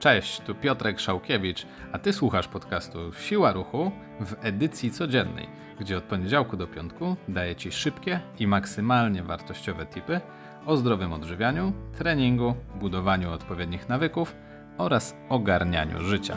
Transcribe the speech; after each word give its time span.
Cześć, 0.00 0.40
tu 0.40 0.54
Piotrek 0.54 1.00
Szałkiewicz, 1.00 1.66
a 1.92 1.98
ty 1.98 2.12
słuchasz 2.12 2.48
podcastu 2.48 3.12
Siła 3.12 3.52
Ruchu 3.52 3.90
w 4.20 4.34
edycji 4.40 4.90
codziennej, 4.90 5.48
gdzie 5.80 5.98
od 5.98 6.04
poniedziałku 6.04 6.56
do 6.56 6.66
piątku 6.66 7.16
daję 7.28 7.56
ci 7.56 7.72
szybkie 7.72 8.20
i 8.38 8.46
maksymalnie 8.46 9.22
wartościowe 9.22 9.86
tipy 9.86 10.20
o 10.66 10.76
zdrowym 10.76 11.12
odżywianiu, 11.12 11.72
treningu, 11.98 12.54
budowaniu 12.74 13.32
odpowiednich 13.32 13.88
nawyków 13.88 14.36
oraz 14.78 15.16
ogarnianiu 15.28 16.02
życia. 16.02 16.36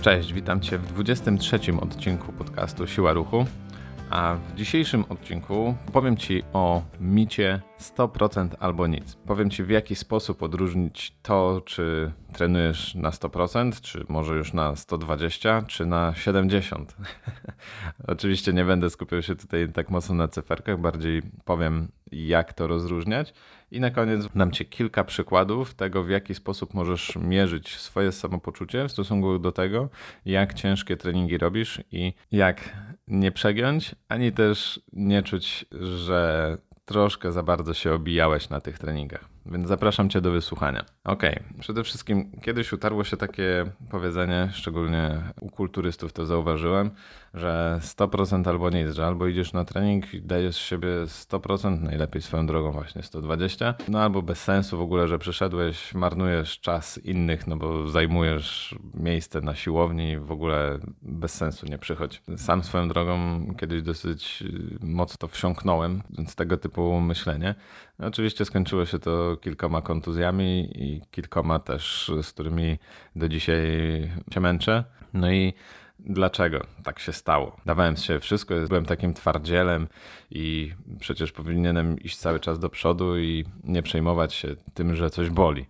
Cześć, 0.00 0.32
witam 0.32 0.60
Cię 0.60 0.78
w 0.78 0.86
23 0.86 1.58
odcinku 1.80 2.32
podcastu 2.32 2.86
Siła 2.86 3.12
Ruchu. 3.12 3.46
A 4.14 4.34
w 4.34 4.54
dzisiejszym 4.54 5.04
odcinku 5.08 5.74
powiem 5.92 6.16
Ci 6.16 6.42
o 6.52 6.82
micie 7.00 7.60
100% 7.80 8.48
albo 8.60 8.86
nic. 8.86 9.16
Powiem 9.26 9.50
Ci 9.50 9.64
w 9.64 9.70
jaki 9.70 9.94
sposób 9.94 10.42
odróżnić 10.42 11.16
to, 11.22 11.62
czy 11.64 12.12
trenujesz 12.34 12.94
na 12.94 13.10
100%, 13.10 13.80
czy 13.80 14.04
może 14.08 14.36
już 14.36 14.52
na 14.52 14.76
120, 14.76 15.62
czy 15.62 15.86
na 15.86 16.12
70%. 16.12 16.84
Oczywiście 18.08 18.52
nie 18.52 18.64
będę 18.64 18.90
skupiał 18.90 19.22
się 19.22 19.36
tutaj 19.36 19.72
tak 19.72 19.90
mocno 19.90 20.14
na 20.14 20.28
cyferkach, 20.28 20.80
bardziej 20.80 21.22
powiem 21.44 21.88
jak 22.12 22.52
to 22.52 22.66
rozróżniać. 22.66 23.34
I 23.70 23.80
na 23.80 23.90
koniec 23.90 24.28
dam 24.34 24.50
Ci 24.50 24.66
kilka 24.66 25.04
przykładów 25.04 25.74
tego, 25.74 26.04
w 26.04 26.10
jaki 26.10 26.34
sposób 26.34 26.74
możesz 26.74 27.16
mierzyć 27.16 27.76
swoje 27.76 28.12
samopoczucie 28.12 28.88
w 28.88 28.92
stosunku 28.92 29.38
do 29.38 29.52
tego, 29.52 29.88
jak 30.24 30.54
ciężkie 30.54 30.96
treningi 30.96 31.38
robisz 31.38 31.80
i 31.92 32.12
jak 32.32 32.76
nie 33.08 33.32
przegiąć, 33.32 33.94
ani 34.08 34.32
też 34.32 34.80
nie 34.92 35.22
czuć, 35.22 35.64
że 35.80 36.58
troszkę 36.84 37.32
za 37.32 37.42
bardzo 37.42 37.74
się 37.74 37.92
obijałeś 37.92 38.48
na 38.48 38.60
tych 38.60 38.78
treningach. 38.78 39.33
Więc 39.46 39.68
zapraszam 39.68 40.10
Cię 40.10 40.20
do 40.20 40.30
wysłuchania. 40.30 40.84
Ok, 41.04 41.22
przede 41.60 41.84
wszystkim 41.84 42.40
kiedyś 42.42 42.72
utarło 42.72 43.04
się 43.04 43.16
takie 43.16 43.64
powiedzenie, 43.90 44.48
szczególnie 44.52 45.20
u 45.40 45.50
kulturystów 45.50 46.12
to 46.12 46.26
zauważyłem, 46.26 46.90
że 47.34 47.78
100% 47.82 48.48
albo 48.48 48.70
nic, 48.70 48.90
że 48.90 49.06
albo 49.06 49.26
idziesz 49.26 49.52
na 49.52 49.64
trening 49.64 50.14
i 50.14 50.22
dajesz 50.22 50.56
siebie 50.56 50.88
100%, 51.06 51.82
najlepiej 51.82 52.22
swoją 52.22 52.46
drogą 52.46 52.72
właśnie 52.72 53.02
120, 53.02 53.74
no 53.88 54.00
albo 54.02 54.22
bez 54.22 54.42
sensu 54.42 54.78
w 54.78 54.80
ogóle, 54.80 55.08
że 55.08 55.18
przyszedłeś, 55.18 55.94
marnujesz 55.94 56.60
czas 56.60 56.98
innych, 56.98 57.46
no 57.46 57.56
bo 57.56 57.88
zajmujesz 57.88 58.74
miejsce 58.94 59.40
na 59.40 59.54
siłowni 59.54 60.18
w 60.18 60.32
ogóle 60.32 60.78
bez 61.02 61.34
sensu 61.34 61.66
nie 61.66 61.78
przychodź. 61.78 62.22
Sam 62.36 62.62
swoją 62.62 62.88
drogą 62.88 63.46
kiedyś 63.58 63.82
dosyć 63.82 64.44
mocno 64.80 65.28
wsiąknąłem 65.28 66.02
z 66.26 66.34
tego 66.34 66.56
typu 66.56 67.00
myślenie. 67.00 67.54
Oczywiście 67.98 68.44
skończyło 68.44 68.86
się 68.86 68.98
to 68.98 69.33
kilkoma 69.36 69.82
kontuzjami 69.82 70.70
i 70.74 71.00
kilkoma 71.10 71.58
też, 71.58 72.12
z 72.22 72.32
którymi 72.32 72.78
do 73.16 73.28
dzisiaj 73.28 73.60
się 74.34 74.40
męczę. 74.40 74.84
No 75.14 75.32
i 75.32 75.54
dlaczego 75.98 76.66
tak 76.84 76.98
się 76.98 77.12
stało. 77.12 77.56
Dawałem 77.66 77.96
siebie 77.96 78.20
wszystko, 78.20 78.54
byłem 78.68 78.86
takim 78.86 79.14
twardzielem 79.14 79.88
i 80.30 80.72
przecież 81.00 81.32
powinienem 81.32 81.98
iść 81.98 82.16
cały 82.16 82.40
czas 82.40 82.58
do 82.58 82.68
przodu 82.68 83.18
i 83.18 83.44
nie 83.64 83.82
przejmować 83.82 84.34
się 84.34 84.56
tym, 84.74 84.94
że 84.94 85.10
coś 85.10 85.30
boli. 85.30 85.66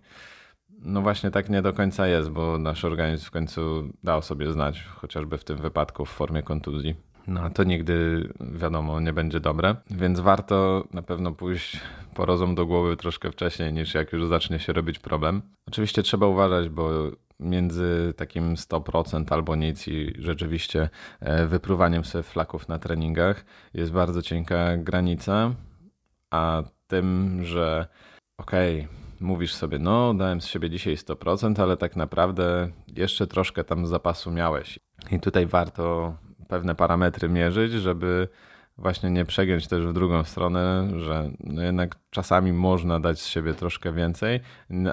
No 0.79 1.01
właśnie 1.01 1.31
tak 1.31 1.49
nie 1.49 1.61
do 1.61 1.73
końca 1.73 2.07
jest, 2.07 2.29
bo 2.29 2.57
nasz 2.57 2.85
organizm 2.85 3.25
w 3.25 3.31
końcu 3.31 3.89
dał 4.03 4.21
sobie 4.21 4.51
znać, 4.51 4.83
chociażby 4.83 5.37
w 5.37 5.43
tym 5.43 5.57
wypadku 5.57 6.05
w 6.05 6.09
formie 6.09 6.43
kontuzji. 6.43 6.95
No 7.27 7.49
to 7.49 7.63
nigdy, 7.63 8.29
wiadomo, 8.39 8.99
nie 8.99 9.13
będzie 9.13 9.39
dobre, 9.39 9.75
więc 9.89 10.19
warto 10.19 10.83
na 10.93 11.01
pewno 11.01 11.31
pójść 11.31 11.79
po 12.13 12.25
rozum 12.25 12.55
do 12.55 12.65
głowy 12.65 12.97
troszkę 12.97 13.31
wcześniej, 13.31 13.73
niż 13.73 13.93
jak 13.93 14.13
już 14.13 14.27
zacznie 14.27 14.59
się 14.59 14.73
robić 14.73 14.99
problem. 14.99 15.41
Oczywiście 15.67 16.03
trzeba 16.03 16.27
uważać, 16.27 16.69
bo 16.69 16.89
między 17.39 18.13
takim 18.17 18.55
100% 18.55 19.33
albo 19.33 19.55
nic 19.55 19.87
i 19.87 20.13
rzeczywiście 20.19 20.89
e, 21.19 21.45
wypruwaniem 21.45 22.05
sobie 22.05 22.23
flaków 22.23 22.67
na 22.67 22.79
treningach 22.79 23.45
jest 23.73 23.91
bardzo 23.91 24.21
cienka 24.21 24.77
granica, 24.77 25.51
a 26.31 26.63
tym, 26.87 27.39
że 27.43 27.87
okej, 28.37 28.79
okay, 28.79 28.95
mówisz 29.19 29.53
sobie, 29.53 29.79
no 29.79 30.13
dałem 30.13 30.41
z 30.41 30.47
siebie 30.47 30.69
dzisiaj 30.69 30.95
100%, 30.95 31.61
ale 31.61 31.77
tak 31.77 31.95
naprawdę 31.95 32.69
jeszcze 32.95 33.27
troszkę 33.27 33.63
tam 33.63 33.87
zapasu 33.87 34.31
miałeś. 34.31 34.79
I 35.11 35.19
tutaj 35.19 35.45
warto 35.45 36.13
pewne 36.47 36.75
parametry 36.75 37.29
mierzyć, 37.29 37.71
żeby 37.71 38.27
właśnie 38.77 39.11
nie 39.11 39.25
przegiąć 39.25 39.67
też 39.67 39.85
w 39.85 39.93
drugą 39.93 40.23
stronę, 40.23 40.89
że 40.99 41.31
no 41.39 41.61
jednak 41.61 41.95
czasami 42.09 42.53
można 42.53 42.99
dać 42.99 43.21
z 43.21 43.27
siebie 43.27 43.53
troszkę 43.53 43.93
więcej, 43.93 44.39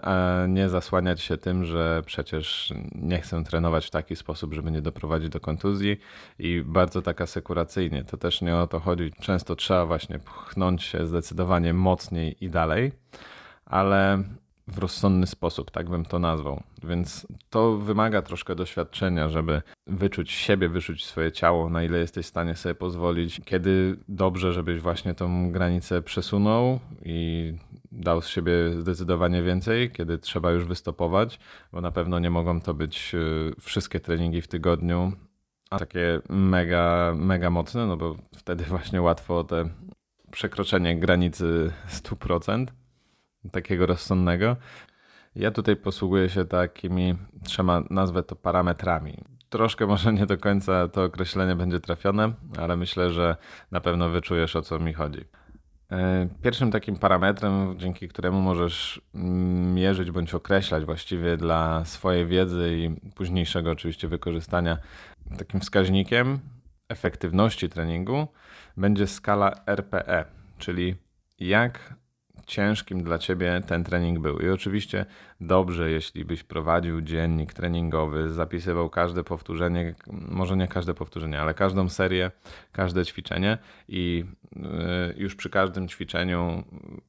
a 0.02 0.46
nie 0.48 0.68
zasłaniać 0.68 1.20
się 1.20 1.36
tym, 1.36 1.64
że 1.64 2.02
przecież 2.06 2.74
nie 2.94 3.20
chcę 3.20 3.44
trenować 3.44 3.86
w 3.86 3.90
taki 3.90 4.16
sposób, 4.16 4.54
żeby 4.54 4.70
nie 4.70 4.82
doprowadzić 4.82 5.28
do 5.28 5.40
kontuzji 5.40 6.00
i 6.38 6.62
bardzo 6.66 7.02
tak 7.02 7.20
asekuracyjnie. 7.20 8.04
To 8.04 8.16
też 8.16 8.42
nie 8.42 8.56
o 8.56 8.66
to 8.66 8.80
chodzi. 8.80 9.12
Często 9.20 9.56
trzeba 9.56 9.86
właśnie 9.86 10.18
pchnąć 10.18 10.82
się 10.82 11.06
zdecydowanie 11.06 11.74
mocniej 11.74 12.44
i 12.44 12.50
dalej, 12.50 12.92
ale 13.64 14.22
w 14.66 14.78
rozsądny 14.78 15.26
sposób, 15.26 15.70
tak 15.70 15.90
bym 15.90 16.04
to 16.04 16.18
nazwał. 16.18 16.62
Więc 16.82 17.26
to 17.50 17.76
wymaga 17.76 18.22
troszkę 18.22 18.54
doświadczenia, 18.54 19.28
żeby 19.28 19.62
wyczuć 19.86 20.30
siebie, 20.30 20.68
wyczuć 20.68 21.04
swoje 21.04 21.32
ciało, 21.32 21.70
na 21.70 21.82
ile 21.82 21.98
jesteś 21.98 22.26
w 22.26 22.28
stanie 22.28 22.54
sobie 22.54 22.74
pozwolić, 22.74 23.40
kiedy 23.44 23.96
dobrze, 24.08 24.52
żebyś 24.52 24.80
właśnie 24.80 25.14
tą 25.14 25.52
granicę 25.52 26.02
przesunął 26.02 26.80
i 27.04 27.52
dał 27.92 28.20
z 28.20 28.28
siebie 28.28 28.52
zdecydowanie 28.78 29.42
więcej, 29.42 29.90
kiedy 29.90 30.18
trzeba 30.18 30.50
już 30.50 30.64
wystopować, 30.64 31.38
bo 31.72 31.80
na 31.80 31.92
pewno 31.92 32.18
nie 32.18 32.30
mogą 32.30 32.60
to 32.60 32.74
być 32.74 33.14
y, 33.14 33.60
wszystkie 33.60 34.00
treningi 34.00 34.42
w 34.42 34.48
tygodniu, 34.48 35.12
a 35.70 35.78
takie 35.78 36.20
mega, 36.28 37.14
mega 37.16 37.50
mocne, 37.50 37.86
no 37.86 37.96
bo 37.96 38.16
wtedy 38.36 38.64
właśnie 38.64 39.02
łatwo 39.02 39.44
te 39.44 39.68
przekroczenie 40.30 40.98
granicy 40.98 41.72
100% 41.88 42.66
takiego 43.50 43.86
rozsądnego. 43.86 44.56
Ja 45.36 45.50
tutaj 45.50 45.76
posługuję 45.76 46.28
się 46.28 46.44
takimi 46.44 47.14
trzema, 47.44 47.82
nazwę 47.90 48.22
to 48.22 48.36
parametrami. 48.36 49.18
Troszkę 49.48 49.86
może 49.86 50.12
nie 50.12 50.26
do 50.26 50.38
końca 50.38 50.88
to 50.88 51.04
określenie 51.04 51.54
będzie 51.54 51.80
trafione, 51.80 52.32
ale 52.58 52.76
myślę, 52.76 53.10
że 53.10 53.36
na 53.70 53.80
pewno 53.80 54.08
wyczujesz 54.08 54.56
o 54.56 54.62
co 54.62 54.78
mi 54.78 54.92
chodzi. 54.92 55.24
E, 55.92 56.28
pierwszym 56.42 56.70
takim 56.70 56.96
parametrem, 56.96 57.78
dzięki 57.78 58.08
któremu 58.08 58.40
możesz 58.40 59.00
mierzyć 59.74 60.10
bądź 60.10 60.34
określać 60.34 60.84
właściwie 60.84 61.36
dla 61.36 61.84
swojej 61.84 62.26
wiedzy 62.26 62.76
i 62.76 63.10
późniejszego 63.10 63.70
oczywiście 63.70 64.08
wykorzystania, 64.08 64.78
takim 65.38 65.60
wskaźnikiem 65.60 66.38
efektywności 66.88 67.68
treningu 67.68 68.28
będzie 68.76 69.06
skala 69.06 69.52
RPE, 69.66 70.24
czyli 70.58 70.96
jak 71.38 71.94
ciężkim 72.46 73.02
dla 73.02 73.18
ciebie 73.18 73.62
ten 73.66 73.84
trening 73.84 74.18
był. 74.18 74.38
I 74.38 74.48
oczywiście 74.48 75.06
dobrze, 75.40 75.90
jeśli 75.90 76.24
byś 76.24 76.42
prowadził 76.42 77.00
dziennik 77.00 77.52
treningowy, 77.52 78.32
zapisywał 78.32 78.90
każde 78.90 79.24
powtórzenie, 79.24 79.94
może 80.10 80.56
nie 80.56 80.68
każde 80.68 80.94
powtórzenie, 80.94 81.40
ale 81.40 81.54
każdą 81.54 81.88
serię, 81.88 82.30
każde 82.72 83.04
ćwiczenie 83.04 83.58
i 83.88 84.24
y, 84.56 84.60
już 85.16 85.34
przy 85.34 85.50
każdym 85.50 85.88
ćwiczeniu 85.88 86.64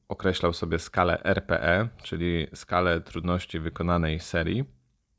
określał 0.08 0.52
sobie 0.52 0.78
skalę 0.78 1.22
RPE, 1.24 1.88
czyli 2.02 2.46
skalę 2.54 3.00
trudności 3.00 3.60
wykonanej 3.60 4.20
serii. 4.20 4.64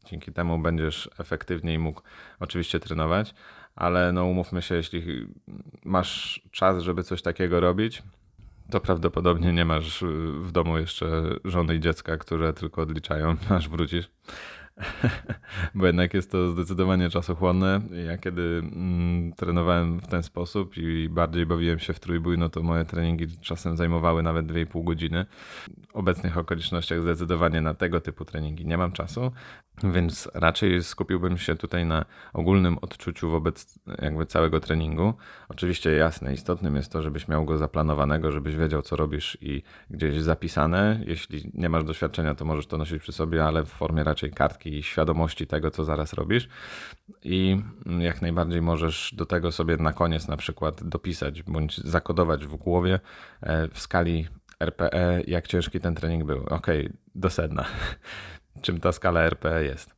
Dzięki 0.06 0.32
temu 0.32 0.60
będziesz 0.60 1.10
efektywniej 1.20 1.80
mógł 1.80 2.02
oczywiście 2.40 2.80
trenować, 2.80 3.34
ale 3.76 4.12
no 4.12 4.26
umówmy 4.26 4.62
się, 4.62 4.76
jeśli 4.76 5.28
masz 5.86 6.42
czas, 6.52 6.84
żeby 6.84 7.04
coś 7.04 7.22
takiego 7.22 7.60
robić, 7.60 8.04
to 8.72 8.80
prawdopodobnie 8.80 9.54
nie 9.54 9.66
masz 9.66 10.04
w 10.42 10.52
domu 10.52 10.78
jeszcze 10.78 11.22
żony 11.46 11.76
i 11.76 11.80
dziecka, 11.80 12.18
które 12.18 12.54
tylko 12.54 12.82
odliczają, 12.82 13.36
aż 13.58 13.70
wrócisz. 13.70 14.10
Bo 15.76 15.88
jednak 15.88 16.14
jest 16.14 16.32
to 16.32 16.52
zdecydowanie 16.52 17.10
czasochłonne. 17.10 17.82
Ja 18.08 18.18
kiedy 18.18 18.42
mm, 18.42 19.34
trenowałem 19.34 20.00
w 20.00 20.08
ten 20.08 20.24
sposób 20.24 20.78
i 20.78 21.10
bardziej 21.10 21.46
bawiłem 21.46 21.80
się 21.80 21.94
w 21.94 22.00
trójbój, 22.00 22.38
no 22.38 22.50
to 22.50 22.64
moje 22.64 22.86
treningi 22.86 23.38
czasem 23.42 23.78
zajmowały 23.78 24.24
nawet 24.24 24.46
2,5 24.46 24.84
godziny. 24.84 25.26
W 25.90 25.96
obecnych 25.96 26.38
okolicznościach 26.38 27.02
zdecydowanie 27.02 27.62
na 27.62 27.74
tego 27.74 28.02
typu 28.02 28.26
treningi 28.26 28.66
nie 28.66 28.78
mam 28.78 28.92
czasu, 28.92 29.32
Więc 29.84 30.30
raczej 30.34 30.84
skupiłbym 30.84 31.38
się 31.38 31.56
tutaj 31.56 31.86
na 31.86 32.06
ogólnym 32.34 32.78
odczuciu 32.78 33.30
wobec 33.30 33.80
jakby 34.02 34.26
całego 34.26 34.60
treningu. 34.60 35.14
Oczywiście 35.50 35.92
jasne, 35.92 36.34
istotnym 36.34 36.76
jest 36.76 36.92
to, 36.92 37.02
żebyś 37.02 37.28
miał 37.28 37.46
go 37.46 37.58
zaplanowanego, 37.58 38.32
żebyś 38.32 38.56
wiedział, 38.56 38.82
co 38.82 38.96
robisz 38.96 39.38
i 39.42 39.64
gdzieś 39.90 40.22
zapisane. 40.22 41.02
Jeśli 41.06 41.52
nie 41.54 41.70
masz 41.70 41.84
doświadczenia, 41.84 42.36
to 42.36 42.46
możesz 42.46 42.68
to 42.68 42.78
nosić 42.78 43.02
przy 43.02 43.12
sobie, 43.12 43.46
ale 43.46 43.66
w 43.66 43.70
formie 43.70 44.04
raczej 44.04 44.32
kartki 44.32 44.78
i 44.78 44.84
świadomości 44.84 45.48
tego, 45.48 45.72
co 45.72 45.86
zaraz 45.86 46.14
robisz. 46.14 46.50
I 47.24 47.62
jak 48.00 48.22
najbardziej 48.22 48.62
możesz 48.62 49.14
do 49.18 49.26
tego 49.26 49.52
sobie 49.52 49.78
na 49.78 49.94
koniec 49.94 50.28
na 50.28 50.38
przykład 50.38 50.84
dopisać 50.84 51.44
bądź 51.44 51.78
zakodować 51.78 52.46
w 52.46 52.56
głowie 52.56 53.00
e, 53.42 53.68
w 53.68 53.80
skali 53.80 54.28
RPE, 54.60 55.22
jak 55.28 55.48
ciężki 55.48 55.80
ten 55.80 55.96
trening 55.96 56.24
był. 56.24 56.46
Ok, 56.50 56.68
do 57.16 57.30
sedna 57.30 57.66
czym 58.62 58.80
ta 58.80 58.92
skala 58.92 59.22
RPE 59.22 59.64
jest. 59.64 59.96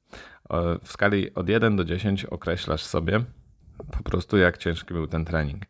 W 0.84 0.92
skali 0.92 1.34
od 1.34 1.50
1 1.50 1.76
do 1.76 1.86
10 1.86 2.26
określasz 2.26 2.84
sobie 2.84 3.24
po 3.92 4.04
prostu, 4.04 4.38
jak 4.38 4.58
ciężki 4.58 4.94
był 4.94 5.08
ten 5.08 5.26
trening. 5.26 5.64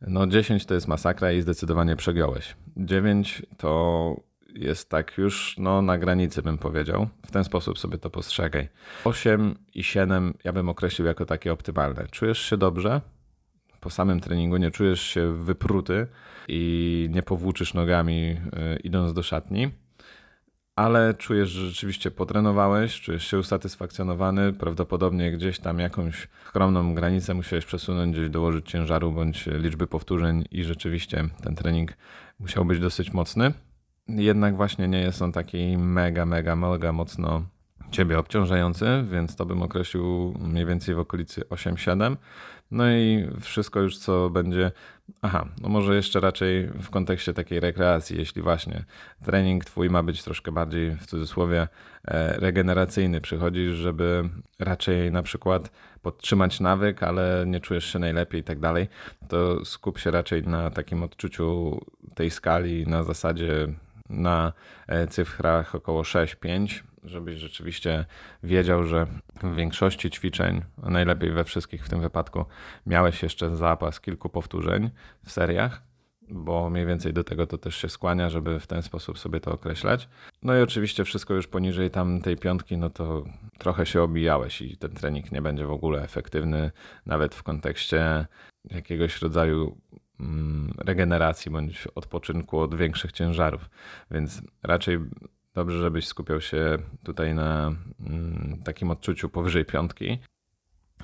No 0.00 0.26
10 0.26 0.66
to 0.66 0.74
jest 0.74 0.88
masakra 0.88 1.32
i 1.32 1.40
zdecydowanie 1.40 1.96
przegiąłeś. 1.96 2.56
9 2.76 3.42
to 3.56 4.16
jest 4.54 4.90
tak 4.90 5.18
już 5.18 5.54
no, 5.58 5.82
na 5.82 5.98
granicy, 5.98 6.42
bym 6.42 6.58
powiedział. 6.58 7.08
W 7.26 7.30
ten 7.30 7.44
sposób 7.44 7.78
sobie 7.78 7.98
to 7.98 8.10
postrzegaj. 8.10 8.68
8 9.04 9.54
i 9.74 9.84
7 9.84 10.34
ja 10.44 10.52
bym 10.52 10.68
określił 10.68 11.06
jako 11.06 11.26
takie 11.26 11.52
optymalne. 11.52 12.06
Czujesz 12.10 12.38
się 12.38 12.56
dobrze? 12.56 13.00
Po 13.80 13.90
samym 13.90 14.20
treningu 14.20 14.56
nie 14.56 14.70
czujesz 14.70 15.02
się 15.02 15.44
wypruty 15.44 16.06
i 16.48 17.08
nie 17.10 17.22
powłóczysz 17.22 17.74
nogami 17.74 18.28
yy, 18.28 18.38
idąc 18.84 19.12
do 19.12 19.22
szatni 19.22 19.70
ale 20.76 21.14
czujesz, 21.14 21.48
że 21.48 21.66
rzeczywiście 21.66 22.10
potrenowałeś, 22.10 23.00
czujesz 23.00 23.26
się 23.26 23.38
usatysfakcjonowany, 23.38 24.52
prawdopodobnie 24.52 25.32
gdzieś 25.32 25.58
tam 25.58 25.78
jakąś 25.78 26.28
skromną 26.48 26.94
granicę 26.94 27.34
musiałeś 27.34 27.64
przesunąć, 27.64 28.16
gdzieś 28.16 28.30
dołożyć 28.30 28.70
ciężaru 28.70 29.12
bądź 29.12 29.46
liczby 29.46 29.86
powtórzeń 29.86 30.44
i 30.50 30.64
rzeczywiście 30.64 31.24
ten 31.42 31.54
trening 31.54 31.92
musiał 32.40 32.64
być 32.64 32.80
dosyć 32.80 33.12
mocny. 33.12 33.52
Jednak 34.08 34.56
właśnie 34.56 34.88
nie 34.88 35.00
jest 35.00 35.22
on 35.22 35.32
taki 35.32 35.78
mega, 35.78 36.26
mega, 36.26 36.56
mega 36.56 36.92
mocno 36.92 37.42
ciebie 37.90 38.18
obciążający, 38.18 39.04
więc 39.10 39.36
to 39.36 39.46
bym 39.46 39.62
określił 39.62 40.34
mniej 40.38 40.66
więcej 40.66 40.94
w 40.94 40.98
okolicy 40.98 41.40
8-7. 41.40 42.16
No 42.72 42.90
i 42.90 43.28
wszystko 43.40 43.80
już, 43.80 43.98
co 43.98 44.30
będzie. 44.30 44.72
Aha, 45.22 45.48
no 45.60 45.68
może 45.68 45.96
jeszcze 45.96 46.20
raczej 46.20 46.66
w 46.66 46.90
kontekście 46.90 47.34
takiej 47.34 47.60
rekreacji, 47.60 48.18
jeśli 48.18 48.42
właśnie 48.42 48.84
trening 49.24 49.64
twój 49.64 49.90
ma 49.90 50.02
być 50.02 50.22
troszkę 50.22 50.52
bardziej 50.52 50.96
w 50.96 51.06
cudzysłowie 51.06 51.68
e, 52.04 52.40
regeneracyjny, 52.40 53.20
przychodzisz, 53.20 53.74
żeby 53.74 54.28
raczej 54.58 55.12
na 55.12 55.22
przykład 55.22 55.70
podtrzymać 56.02 56.60
nawyk, 56.60 57.02
ale 57.02 57.44
nie 57.46 57.60
czujesz 57.60 57.92
się 57.92 57.98
najlepiej 57.98 58.40
i 58.40 58.44
tak 58.44 58.60
dalej, 58.60 58.88
to 59.28 59.64
skup 59.64 59.98
się 59.98 60.10
raczej 60.10 60.42
na 60.42 60.70
takim 60.70 61.02
odczuciu 61.02 61.80
tej 62.14 62.30
skali 62.30 62.86
na 62.86 63.02
zasadzie 63.02 63.68
na 64.08 64.52
e, 64.86 65.06
cyfrach 65.06 65.74
około 65.74 66.02
6-5 66.02 66.82
żebyś 67.04 67.38
rzeczywiście 67.38 68.04
wiedział, 68.42 68.84
że 68.84 69.06
w 69.42 69.54
większości 69.54 70.10
ćwiczeń, 70.10 70.62
najlepiej 70.78 71.30
we 71.30 71.44
wszystkich 71.44 71.84
w 71.84 71.88
tym 71.88 72.00
wypadku, 72.00 72.44
miałeś 72.86 73.22
jeszcze 73.22 73.56
zapas 73.56 74.00
kilku 74.00 74.28
powtórzeń 74.28 74.90
w 75.24 75.32
seriach, 75.32 75.82
bo 76.28 76.70
mniej 76.70 76.86
więcej 76.86 77.12
do 77.12 77.24
tego 77.24 77.46
to 77.46 77.58
też 77.58 77.76
się 77.76 77.88
skłania, 77.88 78.30
żeby 78.30 78.60
w 78.60 78.66
ten 78.66 78.82
sposób 78.82 79.18
sobie 79.18 79.40
to 79.40 79.52
określać. 79.52 80.08
No 80.42 80.56
i 80.56 80.60
oczywiście 80.60 81.04
wszystko 81.04 81.34
już 81.34 81.46
poniżej 81.46 81.90
tam 81.90 82.20
tej 82.20 82.36
piątki, 82.36 82.76
no 82.76 82.90
to 82.90 83.24
trochę 83.58 83.86
się 83.86 84.02
obijałeś 84.02 84.62
i 84.62 84.76
ten 84.76 84.90
trening 84.90 85.32
nie 85.32 85.42
będzie 85.42 85.66
w 85.66 85.72
ogóle 85.72 86.02
efektywny, 86.02 86.70
nawet 87.06 87.34
w 87.34 87.42
kontekście 87.42 88.26
jakiegoś 88.70 89.22
rodzaju 89.22 89.76
regeneracji 90.78 91.50
bądź 91.50 91.88
odpoczynku 91.94 92.60
od 92.60 92.74
większych 92.74 93.12
ciężarów. 93.12 93.70
Więc 94.10 94.42
raczej 94.62 94.98
Dobrze, 95.54 95.78
żebyś 95.78 96.06
skupiał 96.06 96.40
się 96.40 96.78
tutaj 97.04 97.34
na 97.34 97.72
mm, 98.00 98.62
takim 98.64 98.90
odczuciu 98.90 99.28
powyżej 99.28 99.64
piątki. 99.64 100.18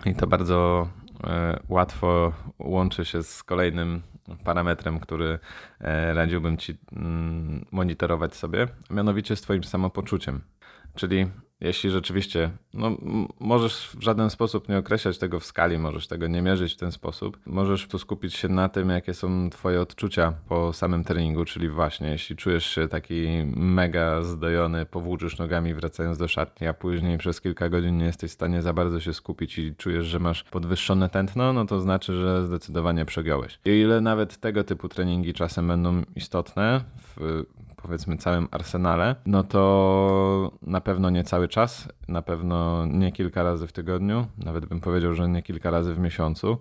I 0.06 0.14
to 0.14 0.26
bardzo 0.26 0.88
e, 1.24 1.60
łatwo 1.68 2.32
łączy 2.58 3.04
się 3.04 3.22
z 3.22 3.42
kolejnym 3.42 4.02
parametrem, 4.44 5.00
który 5.00 5.38
e, 5.80 6.14
radziłbym 6.14 6.56
Ci 6.56 6.76
mm, 6.92 7.64
monitorować 7.70 8.34
sobie, 8.34 8.68
a 8.90 8.94
mianowicie 8.94 9.36
z 9.36 9.40
Twoim 9.40 9.64
samopoczuciem. 9.64 10.40
Czyli 10.94 11.26
jeśli 11.60 11.90
rzeczywiście, 11.90 12.50
no, 12.74 12.96
możesz 13.40 13.90
w 13.98 14.02
żaden 14.02 14.30
sposób 14.30 14.68
nie 14.68 14.78
określać 14.78 15.18
tego 15.18 15.40
w 15.40 15.44
skali, 15.44 15.78
możesz 15.78 16.06
tego 16.06 16.26
nie 16.26 16.42
mierzyć 16.42 16.74
w 16.74 16.76
ten 16.76 16.92
sposób. 16.92 17.38
Możesz 17.46 17.88
tu 17.88 17.98
skupić 17.98 18.34
się 18.34 18.48
na 18.48 18.68
tym, 18.68 18.90
jakie 18.90 19.14
są 19.14 19.50
Twoje 19.50 19.80
odczucia 19.80 20.32
po 20.48 20.72
samym 20.72 21.04
treningu, 21.04 21.44
czyli 21.44 21.68
właśnie, 21.68 22.08
jeśli 22.08 22.36
czujesz 22.36 22.66
się 22.66 22.88
taki 22.88 23.26
mega 23.56 24.22
zdojony, 24.22 24.86
powłóczysz 24.86 25.38
nogami 25.38 25.74
wracając 25.74 26.18
do 26.18 26.28
szatni, 26.28 26.66
a 26.66 26.74
później 26.74 27.18
przez 27.18 27.40
kilka 27.40 27.68
godzin 27.68 27.98
nie 27.98 28.04
jesteś 28.04 28.30
w 28.30 28.34
stanie 28.34 28.62
za 28.62 28.72
bardzo 28.72 29.00
się 29.00 29.14
skupić 29.14 29.58
i 29.58 29.74
czujesz, 29.76 30.06
że 30.06 30.18
masz 30.18 30.44
podwyższone 30.44 31.08
tętno, 31.08 31.52
no 31.52 31.64
to 31.64 31.80
znaczy, 31.80 32.16
że 32.16 32.46
zdecydowanie 32.46 33.04
przegiąłeś. 33.04 33.58
I 33.64 33.70
ile 33.70 34.00
nawet 34.00 34.36
tego 34.36 34.64
typu 34.64 34.88
treningi 34.88 35.34
czasem 35.34 35.68
będą 35.68 36.02
istotne 36.16 36.80
w 36.96 37.44
powiedzmy 37.82 38.16
całym 38.16 38.48
arsenale, 38.50 39.14
no 39.26 39.44
to 39.44 40.52
na 40.62 40.80
pewno 40.80 41.10
nie 41.10 41.24
cały 41.24 41.48
czas, 41.48 41.88
na 42.08 42.22
pewno 42.22 42.86
nie 42.86 43.12
kilka 43.12 43.42
razy 43.42 43.66
w 43.66 43.72
tygodniu, 43.72 44.26
nawet 44.38 44.66
bym 44.66 44.80
powiedział, 44.80 45.14
że 45.14 45.28
nie 45.28 45.42
kilka 45.42 45.70
razy 45.70 45.94
w 45.94 45.98
miesiącu. 45.98 46.58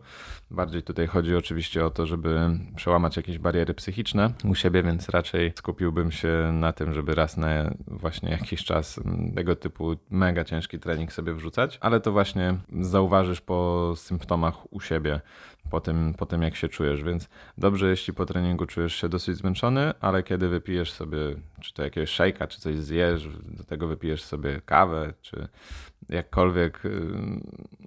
Bardziej 0.52 0.84
tutaj 0.84 1.08
chodzi 1.08 1.36
oczywiście 1.36 1.86
o 1.86 1.90
to, 1.90 2.06
żeby 2.06 2.50
przełamać 2.75 3.18
jakieś 3.18 3.40
bariery 3.40 3.74
psychiczne 3.74 4.34
u 4.50 4.56
siebie, 4.56 4.84
więc 4.84 5.10
raczej 5.10 5.54
skupiłbym 5.56 6.12
się 6.12 6.52
na 6.54 6.74
tym, 6.74 6.94
żeby 6.94 7.16
raz 7.16 7.38
na 7.38 7.48
właśnie 7.88 8.31
jakiś 8.31 8.64
czas 8.64 9.00
tego 9.36 9.56
typu 9.56 9.96
mega 10.10 10.44
ciężki 10.44 10.80
trening 10.80 11.14
sobie 11.14 11.34
wrzucać, 11.34 11.78
ale 11.81 12.00
to 12.00 12.12
właśnie 12.12 12.56
zauważysz 12.81 13.42
po 13.42 13.94
symptomach 13.96 14.74
u 14.74 14.80
siebie, 14.80 15.22
po 15.69 15.81
tym, 15.81 16.14
po 16.14 16.25
tym 16.25 16.42
jak 16.42 16.56
się 16.56 16.68
czujesz, 16.68 17.04
więc 17.04 17.30
dobrze, 17.58 17.90
jeśli 17.90 18.14
po 18.14 18.25
treningu 18.25 18.66
czujesz 18.66 18.96
się 18.96 19.10
dosyć 19.10 19.38
zmęczony, 19.38 19.94
ale 20.00 20.24
kiedy 20.24 20.50
wypijesz 20.50 20.92
sobie, 20.92 21.18
czy 21.62 21.74
to 21.74 21.84
jakiegoś 21.84 22.10
szejka, 22.10 22.48
czy 22.48 22.62
coś 22.62 22.78
zjesz, 22.78 23.28
do 23.44 23.64
tego 23.64 23.88
wypijesz 23.88 24.24
sobie 24.24 24.62
kawę, 24.66 25.14
czy 25.22 25.48
jakkolwiek 26.10 26.86
y, 26.86 27.02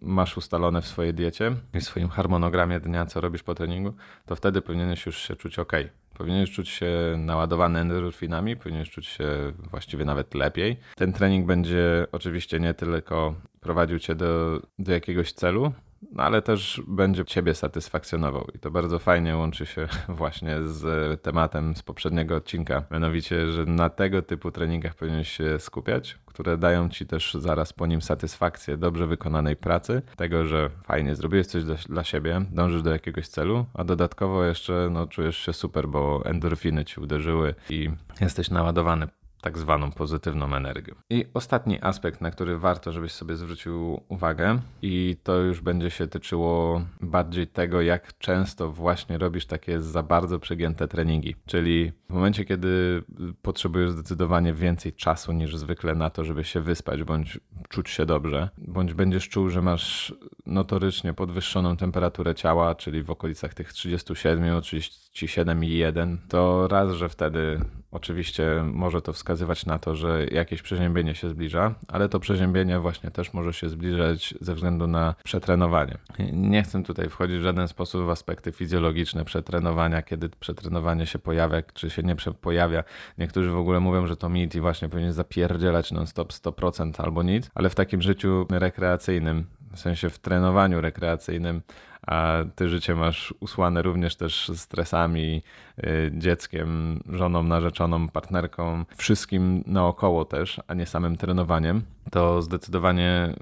masz 0.02 0.36
ustalone 0.36 0.82
w 0.82 0.86
swojej 0.86 1.14
diecie 1.14 1.52
i 1.74 1.80
w 1.80 1.84
swoim 1.84 2.08
harmonogramie 2.08 2.80
dnia, 2.80 3.06
co 3.06 3.20
robisz 3.20 3.42
po 3.42 3.54
treningu, 3.54 3.94
to 4.26 4.36
wtedy 4.36 4.62
powinieneś 4.62 5.06
już 5.06 5.18
się 5.18 5.36
czuć 5.36 5.58
ok. 5.58 5.72
Powinieneś 6.14 6.50
czuć 6.50 6.68
się 6.68 6.90
naładowany 7.18 7.78
endorfinami, 7.78 8.56
powinieneś 8.56 8.90
czuć 8.90 9.06
się 9.06 9.52
właściwie 9.70 10.04
nawet 10.04 10.34
lepiej. 10.34 10.76
Ten 10.96 11.12
trening 11.12 11.46
będzie 11.46 12.06
oczywiście 12.12 12.60
nie 12.60 12.74
tylko 12.74 13.34
prowadził 13.60 13.98
cię 13.98 14.14
do, 14.14 14.62
do 14.78 14.92
jakiegoś 14.92 15.32
celu, 15.32 15.72
no 16.12 16.22
ale 16.22 16.42
też 16.42 16.82
będzie 16.86 17.24
Ciebie 17.24 17.54
satysfakcjonował. 17.54 18.46
I 18.54 18.58
to 18.58 18.70
bardzo 18.70 18.98
fajnie 18.98 19.36
łączy 19.36 19.66
się 19.66 19.88
właśnie 20.08 20.62
z 20.62 21.22
tematem 21.22 21.76
z 21.76 21.82
poprzedniego 21.82 22.36
odcinka. 22.36 22.82
Mianowicie, 22.90 23.52
że 23.52 23.64
na 23.64 23.90
tego 23.90 24.22
typu 24.22 24.50
treningach 24.50 24.94
powinieneś 24.94 25.30
się 25.30 25.58
skupiać, 25.58 26.18
które 26.26 26.56
dają 26.56 26.88
Ci 26.88 27.06
też 27.06 27.34
zaraz 27.34 27.72
po 27.72 27.86
nim 27.86 28.02
satysfakcję 28.02 28.76
dobrze 28.76 29.06
wykonanej 29.06 29.56
pracy, 29.56 30.02
tego, 30.16 30.44
że 30.44 30.70
fajnie 30.84 31.14
zrobiłeś 31.14 31.46
coś 31.46 31.64
dla, 31.64 31.74
dla 31.74 32.04
siebie, 32.04 32.40
dążysz 32.50 32.82
do 32.82 32.90
jakiegoś 32.90 33.28
celu, 33.28 33.66
a 33.74 33.84
dodatkowo 33.84 34.44
jeszcze 34.44 34.88
no, 34.90 35.06
czujesz 35.06 35.38
się 35.38 35.52
super, 35.52 35.88
bo 35.88 36.22
endorfiny 36.24 36.84
Ci 36.84 37.00
uderzyły 37.00 37.54
i 37.70 37.90
jesteś 38.20 38.50
naładowany 38.50 39.08
tak 39.40 39.58
zwaną 39.58 39.92
pozytywną 39.92 40.54
energię. 40.54 40.94
I 41.10 41.24
ostatni 41.34 41.78
aspekt, 41.82 42.20
na 42.20 42.30
który 42.30 42.58
warto, 42.58 42.92
żebyś 42.92 43.12
sobie 43.12 43.36
zwrócił 43.36 44.00
uwagę, 44.08 44.58
i 44.82 45.16
to 45.22 45.36
już 45.36 45.60
będzie 45.60 45.90
się 45.90 46.06
tyczyło 46.06 46.82
bardziej 47.00 47.46
tego, 47.46 47.80
jak 47.80 48.18
często 48.18 48.70
właśnie 48.70 49.18
robisz 49.18 49.46
takie 49.46 49.80
za 49.80 50.02
bardzo 50.02 50.38
przegięte 50.38 50.88
treningi. 50.88 51.34
Czyli 51.46 51.92
w 52.10 52.12
momencie, 52.12 52.44
kiedy 52.44 53.02
potrzebujesz 53.42 53.90
zdecydowanie 53.90 54.54
więcej 54.54 54.92
czasu 54.92 55.32
niż 55.32 55.56
zwykle 55.56 55.94
na 55.94 56.10
to, 56.10 56.24
żeby 56.24 56.44
się 56.44 56.60
wyspać 56.60 57.04
bądź 57.04 57.40
czuć 57.68 57.90
się 57.90 58.06
dobrze, 58.06 58.48
bądź 58.58 58.94
będziesz 58.94 59.28
czuł, 59.28 59.48
że 59.48 59.62
masz 59.62 60.14
notorycznie 60.50 61.14
podwyższoną 61.14 61.76
temperaturę 61.76 62.34
ciała, 62.34 62.74
czyli 62.74 63.02
w 63.02 63.10
okolicach 63.10 63.54
tych 63.54 63.72
37, 63.72 64.60
37,1, 64.60 66.16
to 66.28 66.68
raz, 66.68 66.92
że 66.92 67.08
wtedy 67.08 67.60
Oczywiście 67.92 68.64
może 68.72 69.02
to 69.02 69.12
wskazywać 69.12 69.66
na 69.66 69.78
to, 69.78 69.94
że 69.94 70.26
jakieś 70.26 70.62
przeziębienie 70.62 71.14
się 71.14 71.28
zbliża, 71.28 71.74
ale 71.88 72.08
to 72.08 72.20
przeziębienie 72.20 72.80
właśnie 72.80 73.10
też 73.10 73.34
może 73.34 73.52
się 73.52 73.68
zbliżać 73.68 74.34
ze 74.40 74.54
względu 74.54 74.86
na 74.86 75.14
przetrenowanie. 75.24 75.98
Nie 76.32 76.62
chcę 76.62 76.82
tutaj 76.82 77.08
wchodzić 77.08 77.38
w 77.38 77.42
żaden 77.42 77.68
sposób 77.68 78.04
w 78.04 78.10
aspekty 78.10 78.52
fizjologiczne 78.52 79.24
przetrenowania, 79.24 80.02
kiedy 80.02 80.28
przetrenowanie 80.28 81.06
się 81.06 81.18
pojawia, 81.18 81.62
czy 81.74 81.90
się 81.90 82.02
nie 82.02 82.16
pojawia. 82.40 82.84
Niektórzy 83.18 83.50
w 83.50 83.56
ogóle 83.56 83.80
mówią, 83.80 84.06
że 84.06 84.16
to 84.16 84.28
mit 84.28 84.54
i 84.54 84.60
właśnie 84.60 84.88
powinien 84.88 85.12
zapierdzielać 85.12 85.92
non-stop 85.92 86.32
100% 86.32 87.02
albo 87.02 87.22
nic, 87.22 87.50
ale 87.54 87.70
w 87.70 87.74
takim 87.74 88.02
życiu 88.02 88.46
rekreacyjnym, 88.50 89.46
w 89.74 89.80
sensie 89.80 90.10
w 90.10 90.18
trenowaniu 90.18 90.80
rekreacyjnym, 90.80 91.62
a 92.06 92.36
ty 92.54 92.68
życie 92.68 92.94
masz 92.94 93.34
usłane 93.40 93.82
również 93.82 94.16
też 94.16 94.50
stresami, 94.54 95.42
y, 95.78 96.12
dzieckiem, 96.14 97.00
żoną, 97.08 97.42
narzeczoną, 97.42 98.08
partnerką, 98.08 98.84
wszystkim 98.96 99.64
naokoło 99.66 100.24
też, 100.24 100.60
a 100.66 100.74
nie 100.74 100.86
samym 100.86 101.16
trenowaniem, 101.16 101.82
to 102.10 102.42
zdecydowanie 102.42 103.34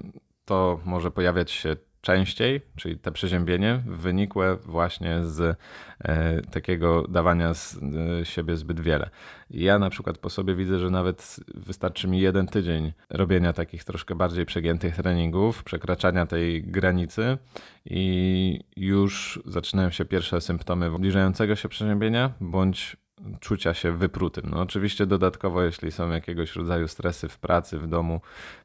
to 0.45 0.79
może 0.85 1.11
pojawiać 1.11 1.51
się 1.51 1.75
częściej, 2.01 2.61
czyli 2.75 2.97
te 2.97 3.11
przeziębienie, 3.11 3.81
wynikłe 3.85 4.55
właśnie 4.55 5.23
z 5.23 5.57
e, 5.99 6.41
takiego 6.41 7.07
dawania 7.07 7.53
z 7.53 7.79
e, 8.21 8.25
siebie 8.25 8.57
zbyt 8.57 8.79
wiele. 8.79 9.09
Ja 9.49 9.79
na 9.79 9.89
przykład 9.89 10.17
po 10.17 10.29
sobie 10.29 10.55
widzę, 10.55 10.79
że 10.79 10.89
nawet 10.89 11.39
wystarczy 11.55 12.07
mi 12.07 12.19
jeden 12.19 12.47
tydzień 12.47 12.93
robienia 13.09 13.53
takich 13.53 13.83
troszkę 13.83 14.15
bardziej 14.15 14.45
przegiętych 14.45 14.95
treningów, 14.95 15.63
przekraczania 15.63 16.25
tej 16.25 16.63
granicy 16.63 17.37
i 17.85 18.59
już 18.75 19.41
zaczynają 19.45 19.89
się 19.89 20.05
pierwsze 20.05 20.41
symptomy 20.41 20.91
zbliżającego 20.97 21.55
się 21.55 21.69
przeziębienia 21.69 22.33
bądź 22.41 22.97
czucia 23.39 23.73
się 23.73 23.91
wyprutym. 23.91 24.43
No 24.49 24.61
oczywiście 24.61 25.05
dodatkowo, 25.05 25.63
jeśli 25.63 25.91
są 25.91 26.11
jakiegoś 26.11 26.55
rodzaju 26.55 26.87
stresy 26.87 27.29
w 27.29 27.39
pracy, 27.39 27.79
w 27.79 27.87
domu, 27.87 28.21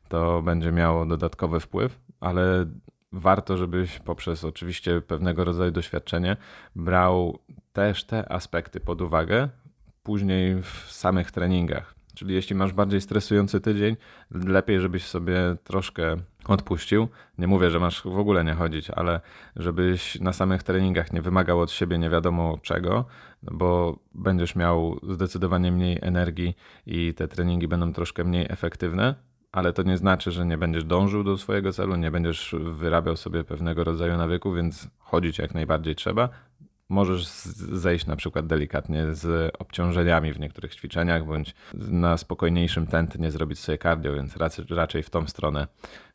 to 0.09 0.43
będzie 0.43 0.73
miało 0.73 1.07
dodatkowy 1.07 1.61
wpływ, 1.61 2.01
ale 2.21 2.67
warto, 3.15 3.57
żebyś 3.57 3.99
poprzez 3.99 4.45
oczywiście 4.45 5.01
pewnego 5.01 5.45
rodzaju 5.45 5.71
doświadczenie 5.71 6.37
brał 6.77 7.39
też 7.73 8.05
te 8.05 8.33
aspekty 8.33 8.81
pod 8.81 9.01
uwagę 9.01 9.49
później 10.03 10.63
w 10.63 10.87
samych 10.89 11.31
treningach. 11.31 11.95
Czyli 12.15 12.35
jeśli 12.35 12.57
masz 12.57 12.73
bardziej 12.73 13.01
stresujący 13.01 13.61
tydzień, 13.61 13.97
lepiej, 14.31 14.81
żebyś 14.81 15.07
sobie 15.07 15.57
troszkę 15.65 16.17
odpuścił. 16.47 17.09
Nie 17.39 17.47
mówię, 17.47 17.71
że 17.71 17.81
masz 17.81 18.03
w 18.03 18.19
ogóle 18.19 18.45
nie 18.45 18.55
chodzić, 18.55 18.91
ale 18.91 19.21
żebyś 19.57 20.21
na 20.21 20.33
samych 20.33 20.63
treningach 20.63 21.13
nie 21.13 21.23
wymagał 21.23 21.61
od 21.61 21.71
siebie 21.71 21.99
nie 21.99 22.11
wiadomo 22.11 22.59
czego, 22.63 23.05
bo 23.43 23.99
będziesz 24.15 24.57
miał 24.57 25.01
zdecydowanie 25.11 25.73
mniej 25.73 25.99
energii 26.03 26.57
i 26.87 27.15
te 27.15 27.29
treningi 27.29 27.69
będą 27.69 27.93
troszkę 27.93 28.25
mniej 28.25 28.47
efektywne 28.49 29.15
ale 29.55 29.73
to 29.73 29.83
nie 29.83 29.97
znaczy, 29.97 30.31
że 30.31 30.47
nie 30.47 30.59
będziesz 30.59 30.85
dążył 30.85 31.25
do 31.25 31.39
swojego 31.39 31.73
celu, 31.73 31.97
nie 31.97 32.11
będziesz 32.11 32.55
wyrabiał 32.61 33.17
sobie 33.17 33.45
pewnego 33.45 33.85
rodzaju 33.85 34.17
nawyku, 34.17 34.53
więc 34.53 34.89
chodzić 34.99 35.39
jak 35.39 35.55
najbardziej 35.55 35.95
trzeba. 35.95 36.29
Możesz 36.89 37.27
zejść 37.27 38.07
na 38.07 38.17
przykład 38.17 38.47
delikatnie 38.47 39.15
z 39.15 39.55
obciążeniami 39.59 40.33
w 40.33 40.41
niektórych 40.41 40.75
ćwiczeniach, 40.75 41.27
bądź 41.27 41.55
na 41.75 42.17
spokojniejszym 42.17 42.87
tętnie 42.87 43.31
zrobić 43.31 43.59
sobie 43.59 43.79
cardio, 43.79 44.15
więc 44.15 44.37
raczej 44.71 45.03
w 45.03 45.11
tą 45.11 45.27
stronę 45.27 45.67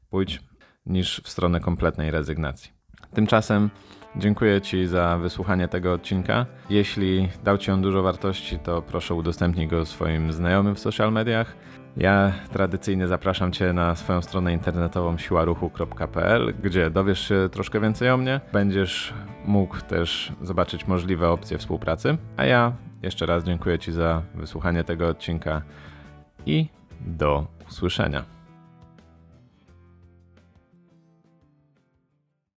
pójdź, 0.10 0.40
niż 0.86 1.22
w 1.24 1.30
stronę 1.30 1.60
kompletnej 1.60 2.12
rezygnacji. 2.12 2.72
Tymczasem 3.14 3.70
dziękuję 4.16 4.62
Ci 4.62 4.88
za 4.88 5.18
wysłuchanie 5.18 5.68
tego 5.68 5.94
odcinka. 5.94 6.46
Jeśli 6.70 7.30
dał 7.44 7.58
Ci 7.58 7.72
on 7.72 7.82
dużo 7.82 8.04
wartości, 8.04 8.60
to 8.60 8.82
proszę 8.82 9.14
udostępnij 9.14 9.68
go 9.68 9.86
swoim 9.86 10.34
znajomym 10.34 10.76
w 10.76 10.80
social 10.80 11.12
mediach. 11.12 11.56
Ja 11.98 12.32
tradycyjnie 12.52 13.08
zapraszam 13.08 13.52
Cię 13.52 13.74
na 13.74 13.96
swoją 13.96 14.22
stronę 14.22 14.54
internetową 14.54 15.18
siłaruchu.pl, 15.18 16.54
gdzie 16.64 16.90
dowiesz 16.90 17.28
się 17.28 17.50
troszkę 17.52 17.80
więcej 17.80 18.10
o 18.10 18.18
mnie. 18.18 18.42
Będziesz 18.54 19.14
mógł 19.46 19.82
też 19.82 20.32
zobaczyć 20.42 20.88
możliwe 20.88 21.30
opcje 21.30 21.58
współpracy. 21.58 22.18
A 22.38 22.46
ja 22.46 22.74
jeszcze 23.04 23.26
raz 23.26 23.44
dziękuję 23.44 23.80
Ci 23.80 23.92
za 23.92 24.22
wysłuchanie 24.36 24.84
tego 24.84 25.08
odcinka 25.08 25.62
i 26.46 26.68
do 27.02 27.48
usłyszenia. 27.70 28.39